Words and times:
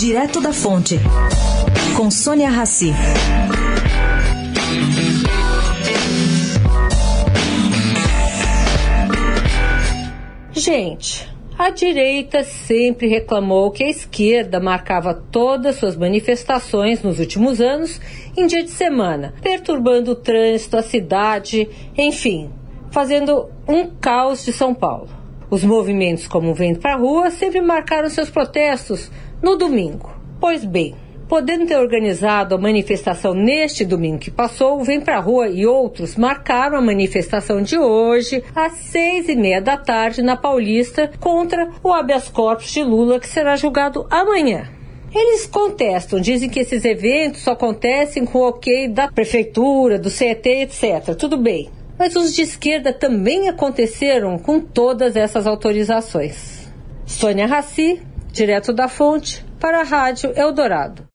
Direto 0.00 0.40
da 0.40 0.50
Fonte, 0.50 0.98
com 1.94 2.10
Sônia 2.10 2.48
Rassi. 2.48 2.90
Gente, 10.52 11.30
a 11.58 11.68
direita 11.68 12.42
sempre 12.42 13.08
reclamou 13.08 13.70
que 13.70 13.84
a 13.84 13.90
esquerda 13.90 14.58
marcava 14.58 15.12
todas 15.12 15.76
suas 15.76 15.96
manifestações 15.96 17.02
nos 17.02 17.18
últimos 17.18 17.60
anos 17.60 18.00
em 18.34 18.46
dia 18.46 18.64
de 18.64 18.70
semana, 18.70 19.34
perturbando 19.42 20.12
o 20.12 20.16
trânsito, 20.16 20.78
a 20.78 20.82
cidade, 20.82 21.68
enfim, 21.94 22.48
fazendo 22.90 23.50
um 23.68 23.90
caos 24.00 24.46
de 24.46 24.52
São 24.54 24.74
Paulo. 24.74 25.19
Os 25.50 25.64
movimentos 25.64 26.28
como 26.28 26.54
Vento 26.54 26.78
para 26.78 26.94
a 26.94 26.96
Rua 26.96 27.28
sempre 27.30 27.60
marcaram 27.60 28.08
seus 28.08 28.30
protestos 28.30 29.10
no 29.42 29.56
domingo. 29.56 30.14
Pois 30.38 30.64
bem, 30.64 30.94
podendo 31.28 31.66
ter 31.66 31.76
organizado 31.76 32.54
a 32.54 32.58
manifestação 32.58 33.34
neste 33.34 33.84
domingo 33.84 34.20
que 34.20 34.30
passou, 34.30 34.84
Vem 34.84 35.00
Pra 35.00 35.18
Rua 35.18 35.48
e 35.48 35.66
outros 35.66 36.14
marcaram 36.14 36.78
a 36.78 36.80
manifestação 36.80 37.60
de 37.62 37.76
hoje 37.76 38.44
às 38.54 38.74
seis 38.74 39.28
e 39.28 39.34
meia 39.34 39.60
da 39.60 39.76
tarde 39.76 40.22
na 40.22 40.36
Paulista 40.36 41.10
contra 41.18 41.68
o 41.82 41.92
habeas 41.92 42.28
corpus 42.28 42.70
de 42.70 42.84
Lula 42.84 43.18
que 43.18 43.26
será 43.26 43.56
julgado 43.56 44.06
amanhã. 44.08 44.68
Eles 45.12 45.46
contestam, 45.46 46.20
dizem 46.20 46.48
que 46.48 46.60
esses 46.60 46.84
eventos 46.84 47.40
só 47.40 47.52
acontecem 47.52 48.24
com 48.24 48.38
o 48.38 48.48
ok 48.48 48.86
da 48.86 49.08
prefeitura, 49.08 49.98
do 49.98 50.08
CET, 50.08 50.48
etc. 50.48 51.16
Tudo 51.18 51.36
bem. 51.36 51.79
Mas 52.00 52.16
os 52.16 52.34
de 52.34 52.40
esquerda 52.40 52.94
também 52.94 53.50
aconteceram 53.50 54.38
com 54.38 54.58
todas 54.58 55.16
essas 55.16 55.46
autorizações. 55.46 56.72
Sônia 57.04 57.46
Raci, 57.46 58.00
direto 58.32 58.72
da 58.72 58.88
fonte, 58.88 59.44
para 59.60 59.80
a 59.80 59.84
Rádio 59.84 60.32
Eldorado. 60.34 61.06